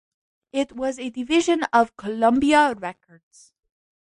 [0.51, 3.53] It was a division of Columbia Records.